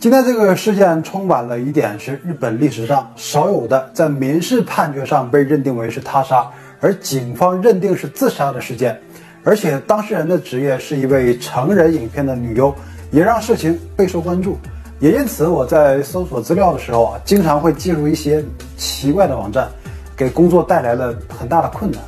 [0.00, 8.98] 今天这个事件充满了疑点，是日本历史上少有的在民事判决上被认定为是他杀，而警方认定是自杀的事件。
[9.44, 12.74] 而且当事人的职业是一位成人影片的女优，
[13.10, 14.56] 也让事情备受关注。
[15.00, 18.42] 也因此，我在搜索资料的时候啊，经常会进入一些
[18.78, 19.68] 奇怪的网站，
[20.16, 22.00] 给工作带来了很大的困难。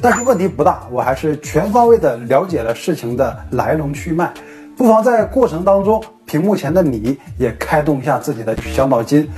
[0.00, 4.32] 但是问题不大，我还是全方位的了解了事情的来龙去脉。
[4.76, 6.02] 不妨在过程当中，
[6.32, 9.28] 屏幕前的你也开动一下自己的小脑筋，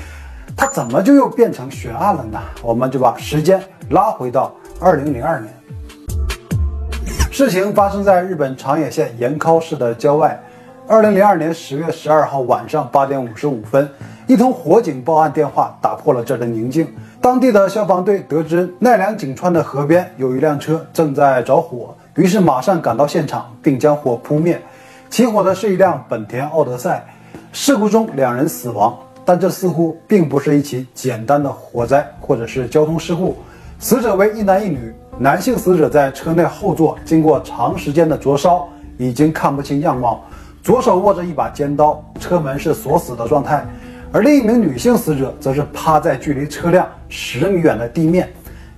[0.57, 2.41] 它怎么就又变成悬案了呢？
[2.63, 5.53] 我们就把时间拉回到二零零二年，
[7.33, 10.41] 事情发生在日本长野县岩尻市的郊外。
[10.87, 13.91] 二零零二年十月十二号晚上八点五十五分，
[14.29, 16.87] 一通火警报案电话打破了这儿的宁静。
[17.21, 24.63] 当地的消防队得知奈良井川的河边有一辆车正在着火，于是马上赶到现场，并将火扑灭。
[25.15, 27.07] 起火的是一辆本田奥德赛，
[27.53, 33.37] 事故中两人死亡，但这似乎并不是一起简单的火灾或者是交通事故。
[33.79, 40.25] 死者为一男一女，男性死者在车内后座经过长时间的灼烧，已经看不清样貌，
[40.65, 43.65] 左手握着一把尖刀，车门是锁死的状态。
[44.11, 48.29] 而另一名女性死者则是趴在距离车辆十米远的地面，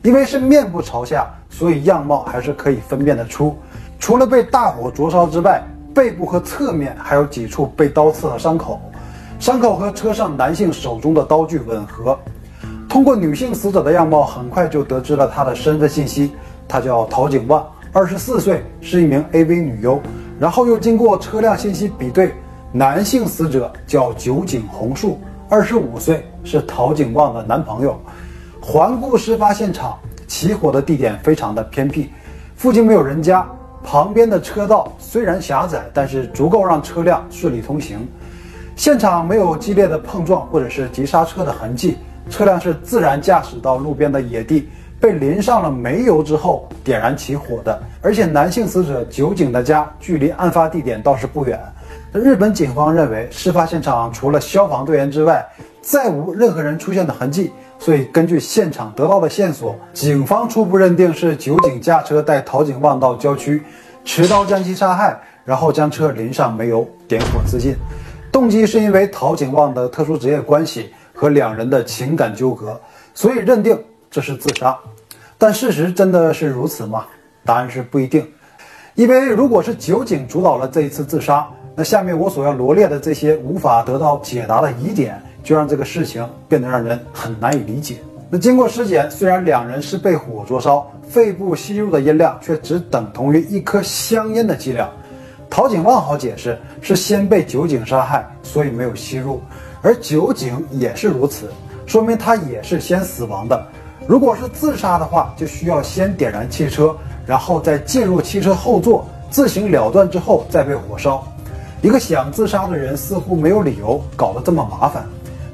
[0.03, 3.57] 因为是面部朝下，所以样貌还是可以分辨得出。
[3.99, 5.63] 除了被大火灼烧之外，
[5.97, 8.79] 背部和侧面还有几处被刀刺的伤口，
[9.39, 12.19] 伤口和车上男性手中的刀具吻合。
[12.87, 16.33] 通过女性死者的样貌，很快就得知了她的身份信息，
[16.69, 19.99] 她叫陶景旺，二十四岁，是一名 AV 女优。
[20.39, 22.35] 然后又经过车辆信息比对，
[22.73, 27.99] 男性死者叫酒井宏树，二十五岁，是陶景旺的男朋友。
[28.61, 32.11] 环顾事发现场，起火的地点非常的偏僻，
[32.55, 33.47] 附近没有人家。
[33.87, 38.05] 旁边的车道虽然狭窄，但是足够让车辆顺利通行。
[38.75, 41.97] 现场没有激烈的碰撞或者是急刹车的痕迹，
[42.29, 44.69] 车辆是自然驾驶到路边的野地，
[45.01, 47.81] 被淋上了煤油之后点燃起火的。
[48.03, 51.57] 而且男性死者酒井的家距离案发地点倒是不远。
[52.13, 55.47] 日本警方认为，事发现场除了消防队员之外，
[55.87, 57.53] 再无任何人出现的痕迹。
[57.79, 63.63] 所以，根据现场得到的线索，警方初步认定是酒井驾车带陶景旺到郊区，
[64.05, 67.77] 持刀将其杀害，然后将车淋上煤油，点火自尽。
[68.33, 72.81] 动机是因为陶景旺的特殊职业关系和两人的情感纠葛，
[73.15, 73.79] 所以认定
[74.11, 74.77] 这是自杀。
[75.39, 77.05] 但事实真的是如此吗？
[77.45, 78.27] 答案是不一定。
[78.95, 85.23] 因为如果是酒井主导了这一次自杀，那下面我所要罗列的这些无法得到解答的疑点。
[85.47, 87.99] 就让这个事情变得让人很难以理解。
[88.29, 94.91] 那经过尸检，虽然两人是被火灼烧，肺部吸入的烟量却只等同于一颗香烟的剂量。
[95.49, 99.41] 陶景旺好解释，是先被酒井杀害，所以没有吸入；
[99.83, 101.49] 而酒井也是如此，
[101.87, 103.67] 说明他也是先死亡的。
[104.09, 106.93] 如果是自杀的话，就需要先点燃汽车，
[107.25, 111.25] 然后再进入汽车后座自行了断之后再被火烧。
[111.83, 115.07] 一个想自杀的人似乎没有理由搞得这么麻烦。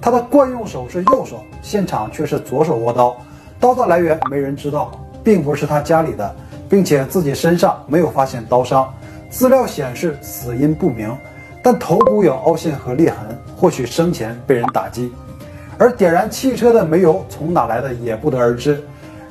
[0.03, 3.17] 他的惯用手是右手，现场却是左手握刀，
[3.61, 4.91] 刀的来源没人知道，
[5.23, 6.35] 并不是他家里的，
[6.69, 8.93] 并且自己身上没有发现刀伤。
[9.31, 11.17] 资料显示死因不明，
[11.63, 15.13] 但头骨有凹陷和裂痕，或许生前被人打击。
[15.79, 18.83] 而点燃汽车的煤油从哪来的也不得而知。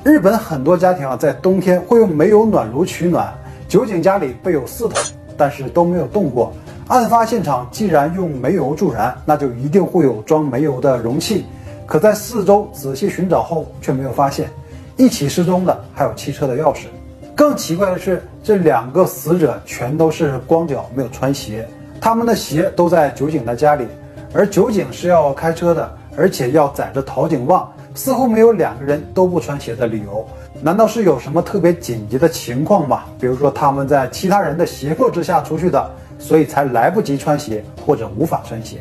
[0.02, 3.30] 日本很多家庭啊，在冬天会用煤油暖炉取暖，
[3.68, 4.98] 酒井家里备有四桶，
[5.36, 6.50] 但是都没有动过。
[6.88, 11.46] 案发现场既然用煤油助燃，那就一定会有装煤油的容器。
[11.86, 14.50] 可在四周仔细寻找后，却没有发现。
[14.96, 16.86] 一起失踪的还有汽车的钥匙。
[17.34, 21.66] 更奇怪的是，这两个死者全都是光脚，没有穿鞋。
[22.00, 23.86] 他们的鞋都在酒井的家里，
[24.34, 30.26] 而酒井是要开车的，而且要载着陶景旺，似乎没有两个人都不穿鞋的理由。
[30.60, 33.04] 难道是有什么特别紧急的情况吗？
[33.18, 35.90] 比如说他们在其他人的胁迫之下出去的？
[36.22, 38.80] 所以才来不及穿鞋或者无法穿鞋，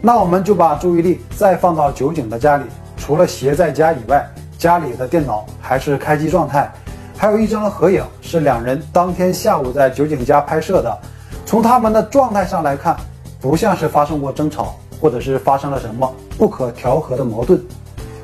[0.00, 2.64] 那我们就把注意力再放到酒井的家里，
[2.96, 4.26] 除了鞋在家以外，
[4.56, 6.72] 家里的电脑还是开机状态，
[7.14, 10.98] 还有一张合影是两人当天下午在酒井家拍摄的。
[11.44, 12.96] 从他们的状态上来看，
[13.38, 17.60] 不像是发生过争吵，或者是发生了什么不可调和的矛盾，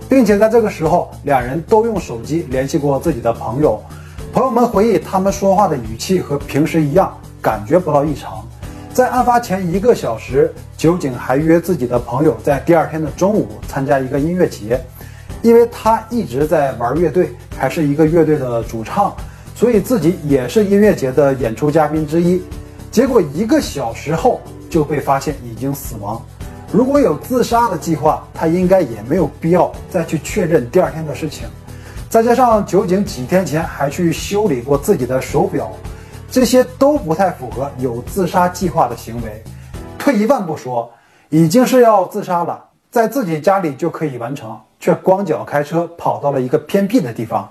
[0.09, 3.81] 并且在这个时候，两人都用手机联系过自己的朋友，
[4.33, 8.44] 朋友们回忆他们说话的语气和平时一样，感觉不到异常。
[8.95, 14.81] 在案发前一个小时，酒井还约自己的朋友在第二天的中午参加一个音乐节，
[15.43, 19.13] 因为他一直在玩乐队，还是一个乐队的主唱，
[19.53, 22.41] 所以自己也是音乐节的演出嘉宾之一。
[22.93, 26.25] 结果一个小时后就被发现已经死亡，
[26.71, 31.49] 如果有自杀的计划，他应该也没有必要再去确认第二天的事情。
[32.09, 35.73] 再加上酒井几天前还去修理过自己的手表，
[36.35, 39.41] 这些都不太符合有自杀计划的行为。
[39.97, 40.93] 退一万步说，
[41.29, 42.61] 已经是要自杀了，
[42.91, 47.49] 在自己家里就可以完成，却光脚开车跑到了一个偏僻的地方。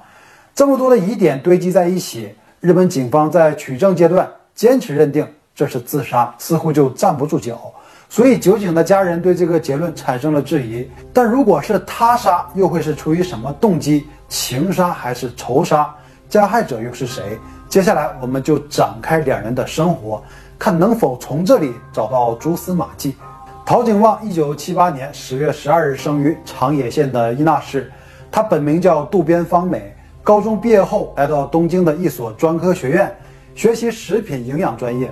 [0.54, 5.26] 这么多的疑点堆积在一起，日本警方在取证阶段坚持认定
[5.56, 7.58] 这是自杀，似乎就站不住脚。
[8.10, 10.86] 所以酒井的家人对这个结论产生了质疑。
[11.14, 14.06] 但如果是他杀，又会是出于什么动机？
[14.28, 15.90] 情杀还是仇杀？
[16.28, 17.40] 加害者又是谁？
[17.74, 20.22] 接下来我们就展开两人的生活，
[20.60, 23.16] 看能否从这里找到蛛丝马迹。
[23.66, 27.92] 陶景旺，一九七八年十月十二日生于长野县的伊那市，
[28.32, 29.92] 他本名叫渡边芳美。
[30.22, 33.12] 高中毕业后，来到东京的一所专科学院
[33.56, 35.12] 学习食品营养专业。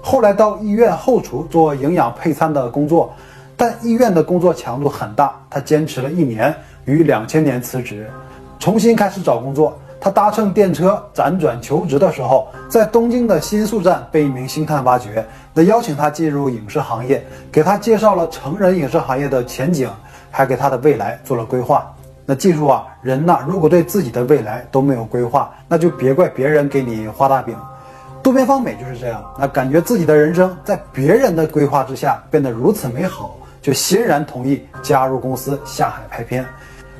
[0.00, 3.12] 后来到医院后厨做营养配餐的工作，
[3.56, 6.54] 但医院的工作强度很大，他坚持了一年，
[6.84, 8.08] 于两千年辞职，
[8.60, 9.76] 重新开始找工作。
[10.06, 19.90] 他搭乘电车辗转求职的时候，在东京的新宿站被一名星探挖掘，那邀请他进入影视行业，给他介绍了成人影视行业的前景，
[20.30, 21.92] 还给他的未来做了规划。
[22.24, 27.56] 那记住啊，人呐，如果对自己的未来都没有规划，那就别怪别人给你画大饼。
[28.22, 36.46] 渡边芳美就是这样，那感觉自己的人生在别人的规划之下变得如此美好，就欣然同意加入公司下海拍片。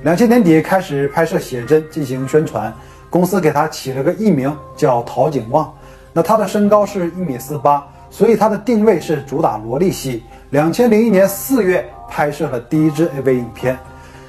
[0.03, 2.73] 两千年底开始拍摄写真进行宣传，
[3.17, 5.73] 公司给他起了个艺名叫陶景旺。
[6.13, 10.23] 那他的身高是一米四八，所以他的定位是主打萝莉系。
[10.51, 13.79] 两千零一年四月拍摄了第一支 AV 影片，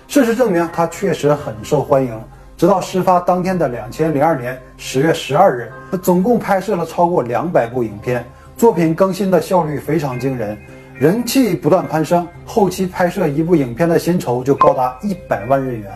[0.07, 2.17] 事实证明他确实很受欢迎。
[2.55, 8.25] 直到事发当天的两千零二年十月十二日，他总共拍摄了超过两百部影片，
[8.55, 10.57] 作品更新的效率非常惊人，
[10.93, 12.25] 人气不断攀升。
[12.45, 15.91] 后期拍摄一部影片的薪酬就高达一百万日元。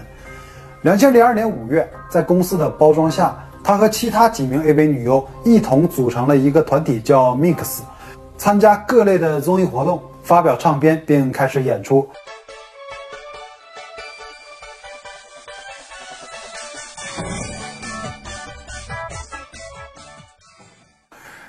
[0.83, 7.81] 两千零二年五月，在公司的包装下，他和其他几名 AV 女优一同组成了一个团体，叫 Mix，
[8.35, 12.09] 参加各类的综艺活动，发表唱片，并开始演出。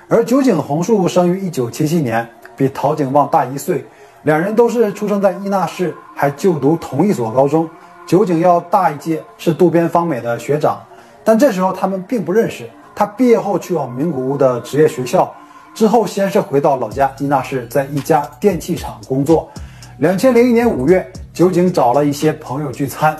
[0.07, 3.83] 而酒井宏树生于一九七七年，比陶景旺大一岁，
[4.21, 7.67] 两人都是出生在伊那市，还就读同一所高中。
[8.05, 10.81] 酒井要大一届，是渡边芳美的学长，
[11.23, 12.69] 但这时候他们并不认识。
[12.95, 15.33] 他毕业后去往名古屋的职业学校，
[15.73, 19.49] 之后先是回到老家伊那市，在一家电器厂工作。
[19.97, 23.17] 两千零一年五月，酒井找了一些朋友聚餐，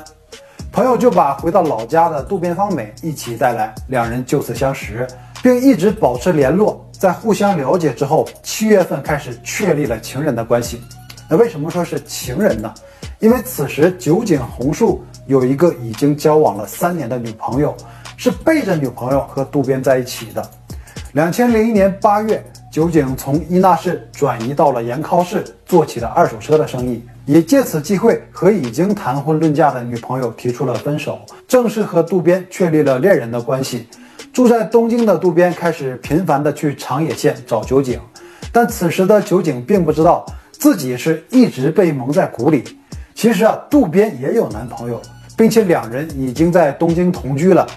[0.72, 5.08] 朋友就把回到老家的渡边芳美一起带来，两人就此相识。
[5.42, 10.82] 并一直保持联络，在互相了解之后，七月份开始确立了情人的关系。
[11.30, 12.74] 那为什么说是情人呢？
[13.20, 17.76] 因为此时酒井宏树有一个已经交往了三年的女朋友，
[18.18, 20.46] 是背着女朋友和渡边在一起的。
[21.14, 33.88] 两千零一年八月，酒井从伊那市转移到了岩尻市，做起了二手车的生意，也借此机会和已经谈婚论嫁的女朋友提出了分手，正式和渡边确立了恋人的关系。
[34.34, 38.00] 住在东京的渡边开始频繁的去长野县找酒井，
[38.52, 40.26] 但此时的酒井并不知道
[40.64, 42.64] 自己是一直被蒙在鼓里。
[43.14, 44.98] 其实啊，渡边也有男朋友，
[45.36, 47.68] 并且两人已经在东京同居了。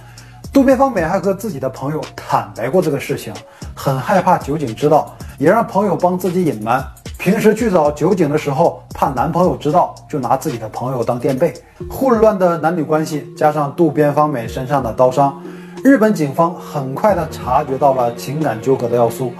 [0.52, 3.34] 渡边芳美还和自己的朋友坦白过这个事情，
[3.74, 6.80] 很害怕酒井知道，也让朋友帮自己隐瞒。
[7.18, 11.52] 平时去找酒井的时候，怕男朋友知道，就拿自己的朋友当垫背。
[11.90, 15.42] 混乱的男女关系加上渡边芳美身上的刀伤。
[15.82, 19.32] 日本警方很快的察觉到了情感纠葛的要素。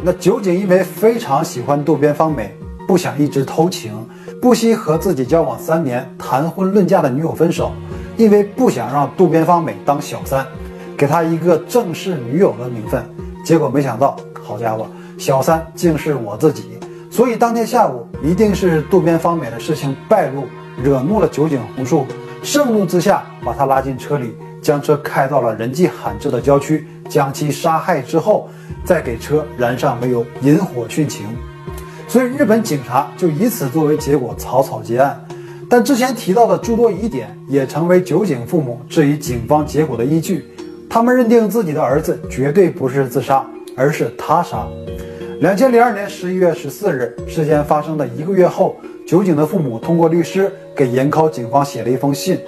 [0.00, 2.54] 那酒井因为非常喜欢渡边芳美，
[2.88, 3.92] 不想一直偷情，
[4.40, 7.70] 不惜和自己交往三年、谈婚论嫁的女友分手，
[8.16, 10.46] 因为不想让渡边芳美当小三，
[10.96, 13.04] 给他一个正式女友的名分。
[13.44, 14.86] 结果没想到，好家伙，
[15.18, 16.80] 小三竟是我自己。
[17.10, 20.44] 所以当天下午，一定是渡边芳美的事情败露，
[20.82, 22.06] 惹怒了酒井宏树，
[22.42, 24.34] 盛怒之下把他拉进车里。
[24.62, 28.48] 将车开到了人迹罕至的郊区，将其杀害之后，
[28.82, 31.26] 再给车燃上煤油，引火殉情。
[32.08, 35.22] 所以日本警察就以此作为结果草草结案。
[35.68, 40.46] 但之前提到的诸多疑点，也成为酒井父母质疑警方结果的依据。
[40.88, 43.46] 他们认定自己的儿子绝对不是自杀，
[43.76, 44.66] 而是他杀。
[45.40, 48.74] 两千零二年十一月十四日，事件发生的一个月后，
[49.06, 52.38] 酒井的父母通过律师给岩尻警方写了一封信。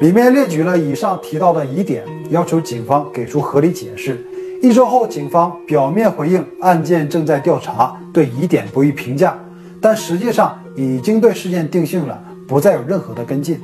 [0.00, 4.18] 里面列举了以上提到的疑点，要求警方给出合理解释。
[4.62, 9.36] 一周后，警方表面回应案件正在调查，对疑点不予评价。
[9.78, 12.18] 但实际上已经对事件定性了，
[12.48, 13.60] 不再有任何的跟进。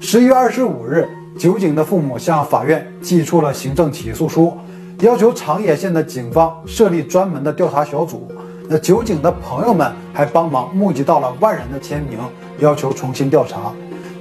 [0.00, 1.06] 十一月二十五日，
[1.38, 4.56] 酒井的父母向法院寄出了行政起诉书，
[5.00, 8.26] 要求长野县的警方设立专门的调查小组。
[8.66, 12.18] 那酒井的朋友们还帮忙募集到了万人的签名，
[12.60, 13.72] 要求重新调查。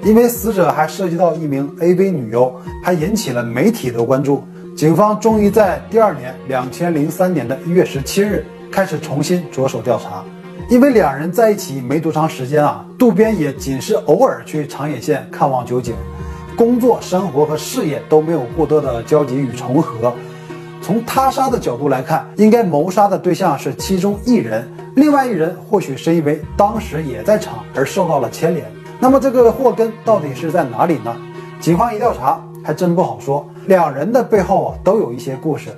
[0.04, 4.44] 因为死者还涉及到一名 AV 女优，还引起了媒体的关注。
[4.76, 10.24] 警方终于在第二年两千零三年的一月十七日开始重新着手调查。
[10.70, 15.96] 因为两人在一起没多长时间啊，渡边也仅是偶尔去长野县看望酒井，
[16.56, 20.14] 工作、生活和事业都没有过多的交集与重合。
[20.82, 28.66] 从他杀的角度来看，应该谋杀的对象是其中一人，另外一人或许是因为当时也在场而受到了牵连。
[29.00, 31.16] 那么这个祸根到底是在哪里呢？
[31.60, 33.48] 警方一调查，还真不好说。
[33.66, 35.70] 两人的背后啊，都有一些故事。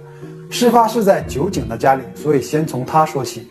[0.52, 3.50] 事发是在酒井的家里，所以先从他说起。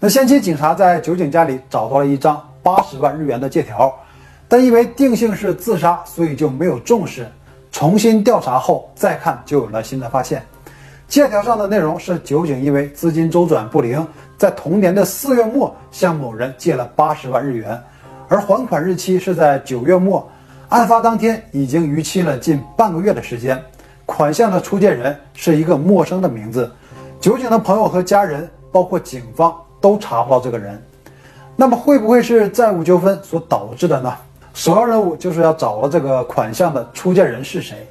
[0.00, 3.94] 那先期警察在酒井家里找到了一张八十万日元的借条，
[4.48, 7.28] 但因为定性是自杀，所以就没有重视。
[7.70, 10.42] 重新调查后再看，就有了新的发现。
[11.06, 14.04] 借条上的内容是酒井因为资金周转不灵。
[14.38, 17.78] 在同年的四月末向某人借了八十万日元，
[18.28, 20.26] 而还款日期是在九月末，
[20.70, 23.62] 案发当天已经逾期了近半个月的时间。
[24.08, 26.72] 款项的出借人是一个陌生的名字，
[27.20, 30.82] 酒井的朋友和家人，包括警方都查不到这个人。
[31.54, 34.10] 那么会不会是债务纠纷所导致的呢？
[34.54, 37.86] 首要任务就是要找到这个款项的出借人是谁。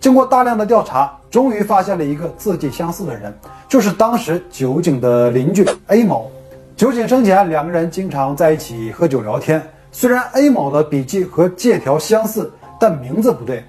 [0.00, 3.32] 经过大量的调查，终于发现了一个字迹相似的人，
[3.68, 6.28] 就是当时酒井的邻居 A 某。
[6.76, 9.62] 酒井生前，两个人经常在一起喝酒聊天。
[9.92, 13.64] 虽然 A 某的笔迹和借条相似，但名字不对，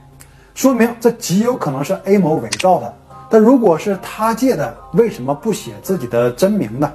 [0.53, 2.93] 说明这极有可能是 A 某伪造的。
[3.29, 6.91] 但如果是他借的，为什么不写自己的真名呢？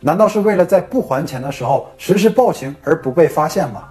[0.00, 3.84] 难道是为了在不还钱的时候实施暴行而不被发现吗？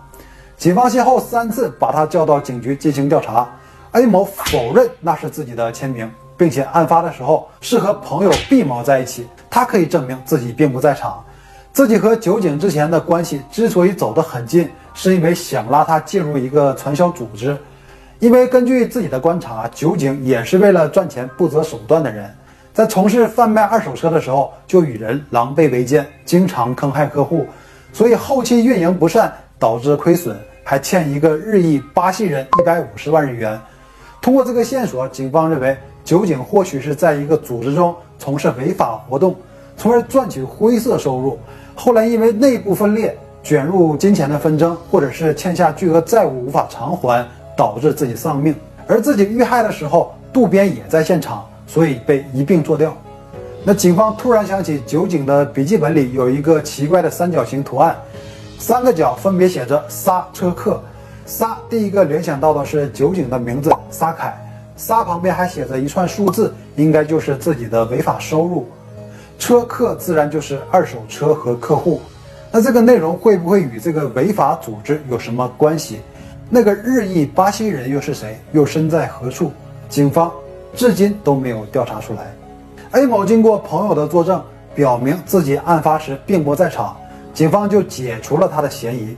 [0.58, 3.48] 警方先后三次把他叫到警局进行调查。
[3.92, 9.28] A 某否认那是自己的签名，并且案发的时候是和朋友 B 某在一起。
[9.50, 11.24] 他可以证明自己并不在场。
[11.74, 17.58] 自己和酒井之前的关系之所以走得很近，是因为想拉他进入一个传销组织。
[18.22, 22.30] 因为根据自己的观察，酒井也是为了赚钱不择手段的人。
[22.72, 27.48] 在从事贩卖二手车的时候，就与人狼狈为奸，经常坑害客户，
[27.92, 33.60] 所以后期运营不善，导致亏损，还欠一个日裔巴西人一百五十万日元。
[34.22, 39.36] 通过这个线索，警方认为酒井或许是在一个组织中从事违法活动，
[39.75, 41.40] 从而赚取灰色收入。
[41.74, 47.28] 后来因为内部分裂，卷入金钱的纷争，或者是欠下巨额债务无法偿还，
[47.62, 48.56] 导致自己丧命。
[48.88, 52.98] 而自己遇害的时候，渡边也在现场，所以被一并做掉。
[53.63, 57.96] 那警方突然想起酒井的笔记本里有一个奇怪的三角形图案，
[58.58, 60.82] 三个角分别写着“沙车客”。
[61.27, 64.36] 沙第一个联想到的是酒井的名字沙凯，
[64.75, 68.68] 沙旁边还写着一串数字，应该就是自己的违法收入。
[69.38, 72.01] 车客自然就是二手车和客户，
[72.51, 76.01] 那这个内容会不会与这个违法组织有什么关系？
[76.53, 78.38] 那个日裔巴西人又是谁？
[78.51, 79.53] 又身在何处？
[79.88, 80.29] 警方
[80.75, 82.29] 至今都没有调查出来。
[82.91, 84.43] A 某经过朋友的作证，
[84.75, 86.98] 表明自己案发时并不在场，
[87.34, 89.15] 警方就解除了他的嫌疑。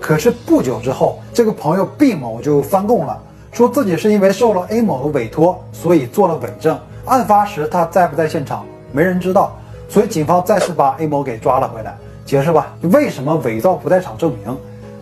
[0.00, 6.78] 可是不久之后，这个朋友 B 某就翻供了，说自己是因为受了 A 某的委托，所以做了伪证。
[7.06, 14.56] 案发时他在不在现场，没人知道，所以警方再次把 A 某给抓了回来，解释吧，为什么伪造不在场证明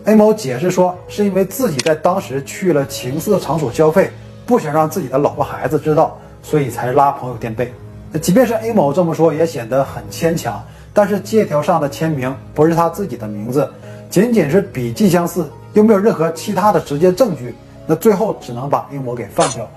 [0.05, 4.09] ？A 某解释说，是因为自己在当时去了情色场所消费，
[4.45, 7.73] 不想让自己的老婆孩子知道，所以才拉朋友垫背。
[8.21, 10.63] 即便是 A 某这么说，也显得很牵强。
[10.93, 13.69] 但是借条上的签名不是他自己的名字。
[14.09, 17.53] 仅仅是笔迹相似，又没有任何其他的直接证据，
[17.85, 19.67] 那最后只能把 A 某给放掉。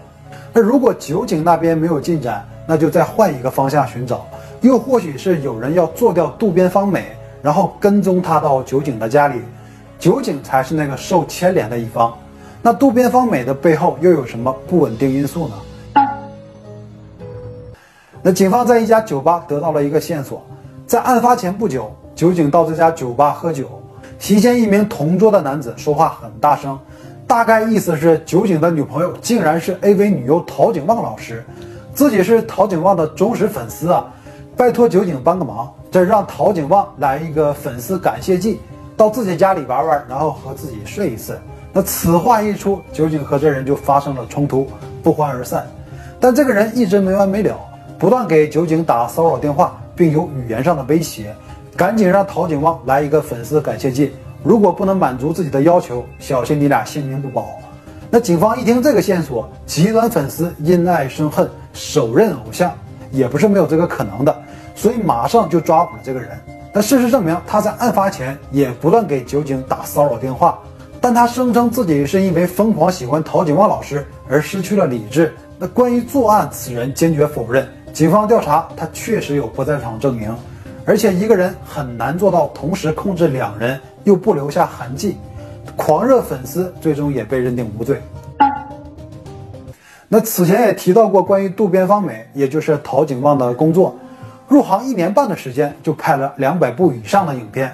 [0.52, 4.24] 那如果酒井那边没有进展，那就再换一个方向寻找，
[4.60, 9.40] 又或许是有人要做掉渡边芳美，然后跟踪他到酒井的家里，
[9.98, 12.16] 酒井才是那个受牵连的一方。
[12.62, 15.54] 那渡边芳美的背后又有什么不稳定因素呢？
[18.20, 20.44] 那警方在一家酒吧得到了一个线索，
[20.86, 23.68] 在案发前不久，酒井到这家酒吧喝酒。
[24.18, 26.76] 席间，一名同桌的男子说话很大声，
[27.28, 31.44] 大概意思是酒井的女朋友竟然是 AV 女优陶景旺老师，
[31.94, 34.04] 自己是陶景旺的忠实粉丝啊，
[34.56, 38.58] 拜托酒井帮个忙，这让陶景旺来一个粉丝感谢祭，
[38.98, 41.38] 到自己家里玩玩，然后和自己睡一次。
[41.72, 44.66] 那此话一出，酒井和这人就发生了冲突，
[45.04, 45.64] 不欢而散。
[46.18, 47.56] 但这个人一直没完没了，
[47.96, 51.32] 不断给酒井打骚扰电话，并有语言上的威胁，
[51.76, 54.12] 赶紧让陶景旺来一个粉丝感谢祭。
[54.42, 57.46] 如果不能满足自己的要求，小心你俩性命不保。
[58.10, 62.72] 那警方一听这个线索，极端粉丝因爱生恨，手刃偶像，
[63.12, 64.36] 也不是没有这个可能的，
[64.74, 66.30] 所以马上就抓捕了这个人。
[66.72, 70.58] 那事实证明，他在案发前也不断给酒井打骚扰电话，
[71.00, 75.34] 但他声称自己是因为疯狂喜欢陶景旺老师而失去了理智。
[75.58, 77.66] 那关于作案，此人坚决否认。
[77.92, 80.32] 警方调查，他确实有不在场证明，
[80.84, 85.16] 而且一个人很难做到同时控制两人又不留下痕迹。
[85.74, 88.00] 狂热粉丝最终也被认定无罪。
[90.06, 93.96] 那此前也提到过关于渡边芳美，也就是陶景旺的工作，
[94.48, 97.70] 入行一年半的时间就拍了两百部以上的影片，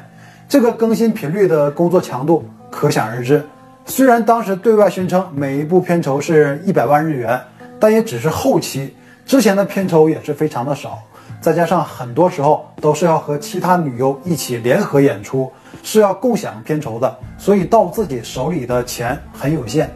[0.49, 3.45] 这个更新频率的工作强度可想而知。
[3.87, 7.41] 虽然当时对外宣称每一部片酬是一百万日元，
[7.79, 10.99] 但也只是后期，之前的片酬也是非常的少，
[11.41, 15.51] 再加上很多时候都是要和其他女优一起联合演出。
[15.83, 19.91] 是要共享片酬的，所以到自己手里的钱很有限。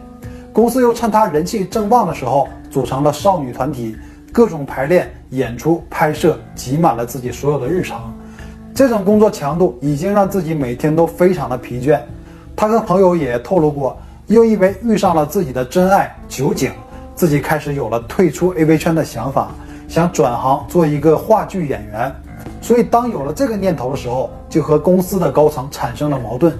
[0.53, 3.97] 公司又趁他人气正旺的时候，组成了少女团体，
[4.31, 8.13] 各种排练、演出、拍摄，挤满了自己所有的日常。
[8.73, 11.99] 这种工作强度已经让自己每天都非常的疲倦。
[12.55, 16.71] 他和朋友也透露过，又因为遇上了自己的真爱酒井，
[17.15, 19.51] 自己开始有了退出 AV 圈的想法，
[19.87, 22.13] 想转行做一个话剧演员。
[22.61, 26.57] 所以，当有了这个念头的时候，就和公司的高层产生了矛盾。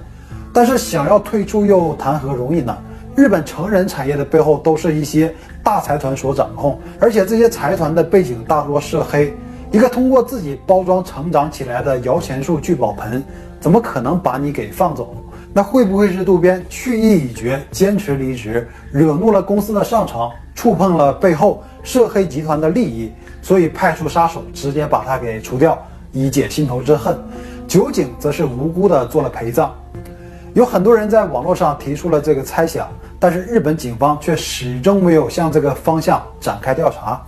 [0.52, 2.76] 但是，想要退出又谈何容易呢？
[3.14, 5.34] 日本成人产业的背后都是一些
[5.70, 9.32] 大财团所掌控，而且这些财团的背景大多是黑。
[9.70, 13.22] 一个通过自己包装成长起来的摇钱树聚宝盆，
[13.60, 15.14] 怎么可能把你给放走？
[15.52, 23.12] 那会不会是渡边去意已决，坚持离职，惹怒了公司的上层，触碰了背后涉黑集团的利益？
[23.40, 25.78] 所以派出杀手，直接把他给除掉，
[26.10, 27.16] 以解心头之恨。
[27.68, 29.72] 酒井则是无辜的做了陪葬。
[30.52, 32.88] 有很多人在网络上提出了这个猜想，
[33.20, 37.22] 但是日本警方却始终没有向这个方向展开调查。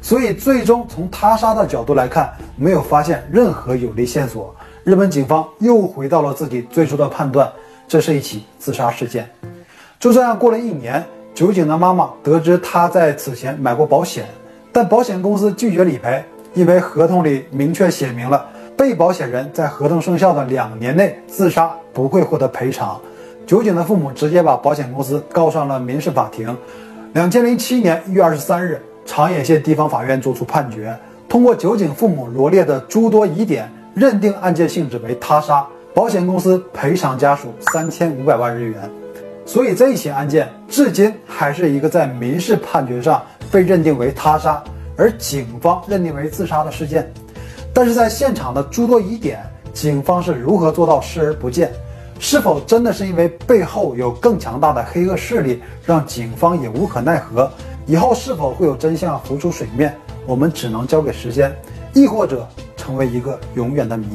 [0.00, 4.54] 所以最终从他杀的角度来看，没有发现任何有力线索。
[4.84, 7.50] 日本警方又回到了自己最初的判断，
[7.86, 9.28] 这是一起自杀事件。
[10.00, 14.26] 就这样过了一年，酒井的妈妈得知他在此前买过保险。
[14.72, 22.98] 但保险公司拒绝理赔，因为合同里明确写明了，被保险人在合同生效的两年内自杀不会获得赔偿。
[23.48, 26.54] 酒井的父母直接把保险公司告上了民事法庭。
[27.14, 30.94] 两千零七年一月二十三日，长野县地方法院作出判决，
[31.30, 38.78] 通过酒井父母罗列的诸多疑点，认定案件性质为他杀，保险公司赔偿家属三千五百万日元。
[39.46, 43.22] 所以这一起案件至今还是一个在民事判决上。
[43.50, 44.62] 被认定为他杀，
[44.94, 47.10] 而警方认定为自杀的事件，
[47.72, 49.40] 但是在现场的诸多疑点，
[49.72, 51.72] 警方是如何做到视而不见？
[52.18, 57.50] 是否真的是因为背后有更强大的黑恶势力，让警方也无可奈何？
[57.86, 59.96] 以后是否会有真相浮出水面？
[60.26, 61.54] 我们只能交给时间，
[61.94, 64.06] 亦或者成为一个永远的谜。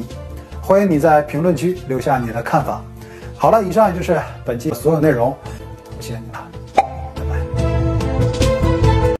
[0.62, 2.84] 欢迎你在评论区留下你的看法。
[3.36, 5.36] 好了，以上就是本期所有内容，
[6.00, 6.53] 谢谢你了。